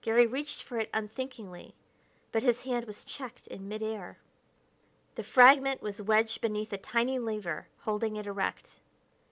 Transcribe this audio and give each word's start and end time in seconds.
Garry 0.00 0.28
reached 0.28 0.62
for 0.62 0.78
it 0.78 0.88
unthinkingly, 0.94 1.74
but 2.30 2.44
his 2.44 2.60
hand 2.62 2.84
was 2.84 3.04
checked 3.04 3.48
in 3.48 3.66
mid 3.66 3.82
air. 3.82 4.16
The 5.16 5.24
fragment 5.24 5.82
was 5.82 6.00
wedged 6.00 6.40
beneath 6.40 6.72
a 6.72 6.78
tiny 6.78 7.18
lever, 7.18 7.66
holding 7.80 8.14
it 8.14 8.28
erect. 8.28 8.78